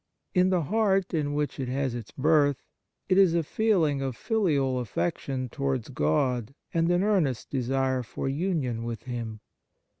In 0.33 0.49
the 0.49 0.63
heart 0.63 1.13
in 1.13 1.35
which 1.35 1.59
it 1.59 1.67
has 1.67 1.93
its 1.93 2.09
birth, 2.09 2.63
it 3.07 3.19
is 3.19 3.35
a 3.35 3.43
feeling 3.43 4.01
of 4.01 4.15
filial 4.17 4.79
affection 4.79 5.47
towards 5.47 5.89
God 5.89 6.55
and 6.73 6.89
an 6.89 7.03
earnest 7.03 7.51
desire 7.51 8.01
for 8.01 8.27
union 8.27 8.83
with 8.83 9.03
Him. 9.03 9.41